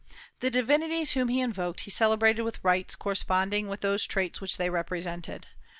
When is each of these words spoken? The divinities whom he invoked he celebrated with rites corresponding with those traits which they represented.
The 0.39 0.49
divinities 0.49 1.11
whom 1.11 1.27
he 1.27 1.41
invoked 1.41 1.81
he 1.81 1.91
celebrated 1.91 2.41
with 2.41 2.57
rites 2.63 2.95
corresponding 2.95 3.67
with 3.67 3.81
those 3.81 4.07
traits 4.07 4.41
which 4.41 4.57
they 4.57 4.67
represented. 4.71 5.45